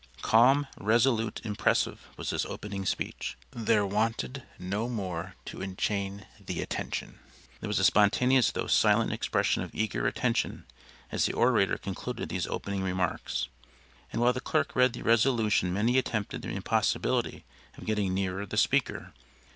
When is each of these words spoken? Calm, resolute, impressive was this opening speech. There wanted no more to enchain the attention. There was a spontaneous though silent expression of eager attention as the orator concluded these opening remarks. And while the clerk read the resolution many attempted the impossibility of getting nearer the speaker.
Calm, 0.23 0.65
resolute, 0.79 1.41
impressive 1.43 2.07
was 2.17 2.31
this 2.31 2.43
opening 2.47 2.87
speech. 2.87 3.37
There 3.51 3.85
wanted 3.85 4.41
no 4.57 4.89
more 4.89 5.35
to 5.45 5.61
enchain 5.61 6.25
the 6.43 6.59
attention. 6.63 7.19
There 7.59 7.67
was 7.67 7.77
a 7.77 7.83
spontaneous 7.83 8.49
though 8.49 8.65
silent 8.65 9.13
expression 9.13 9.61
of 9.61 9.69
eager 9.75 10.07
attention 10.07 10.65
as 11.11 11.27
the 11.27 11.33
orator 11.33 11.77
concluded 11.77 12.29
these 12.29 12.47
opening 12.47 12.81
remarks. 12.81 13.47
And 14.11 14.19
while 14.23 14.33
the 14.33 14.41
clerk 14.41 14.75
read 14.75 14.93
the 14.93 15.03
resolution 15.03 15.71
many 15.71 15.99
attempted 15.99 16.41
the 16.41 16.49
impossibility 16.49 17.45
of 17.77 17.85
getting 17.85 18.11
nearer 18.15 18.47
the 18.47 18.57
speaker. 18.57 19.13